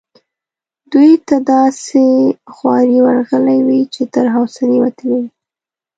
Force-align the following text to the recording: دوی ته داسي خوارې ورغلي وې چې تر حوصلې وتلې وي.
دوی 0.91 1.11
ته 1.27 1.35
داسي 1.51 2.09
خوارې 2.53 2.97
ورغلي 3.05 3.59
وې 3.67 3.81
چې 3.93 4.03
تر 4.13 4.25
حوصلې 4.35 4.77
وتلې 4.83 5.17
وي. 5.23 5.29